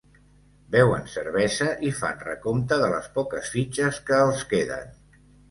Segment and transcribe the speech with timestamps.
[0.75, 4.91] Beuen cervesa i fan recompte de les poques fitxes que els queden.